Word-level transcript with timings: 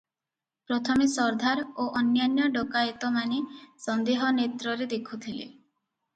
ପ୍ରଥମେ 0.69 1.07
ସର୍ଦ୍ଦାର 1.15 1.65
ଓ 1.83 1.85
ଅନ୍ୟାନ୍ୟ 2.01 2.47
ଡକାଏତମାନେ 2.57 3.39
ସନ୍ଦେହ 3.85 4.27
ନେତ୍ରରେ 4.41 4.91
ଦେଖୁଥିଲେ। 4.97 5.47